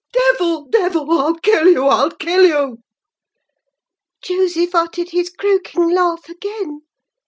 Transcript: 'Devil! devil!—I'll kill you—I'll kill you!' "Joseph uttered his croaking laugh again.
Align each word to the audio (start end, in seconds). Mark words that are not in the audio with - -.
'Devil! 0.13 0.65
devil!—I'll 0.71 1.35
kill 1.35 1.67
you—I'll 1.67 2.09
kill 2.09 2.43
you!' 2.43 2.79
"Joseph 4.23 4.73
uttered 4.73 5.09
his 5.11 5.29
croaking 5.29 5.91
laugh 5.91 6.27
again. 6.27 6.81